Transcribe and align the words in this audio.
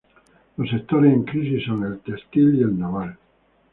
Los 0.57 0.71
sectores 0.71 1.13
en 1.13 1.25
crisis 1.25 1.63
son 1.65 1.83
el 1.83 1.99
textil 1.99 2.55
y 2.55 2.63
el 2.63 2.75
naval. 2.79 3.19